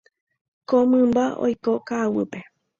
Ko 0.67 0.77
mymba 0.91 1.25
oiko 1.45 1.71
ka'aguýpe. 1.87 2.39